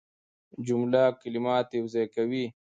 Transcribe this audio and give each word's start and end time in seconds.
جمله 0.67 1.01
کلمات 1.21 1.67
یوځای 1.79 2.05
کوي. 2.15 2.45